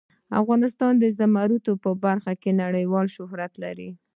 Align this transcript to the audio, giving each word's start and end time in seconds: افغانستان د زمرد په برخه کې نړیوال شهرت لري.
افغانستان 0.41 0.93
د 0.99 1.05
زمرد 1.19 1.65
په 1.83 1.91
برخه 2.03 2.33
کې 2.41 2.59
نړیوال 2.63 3.07
شهرت 3.15 3.53
لري. 3.63 3.89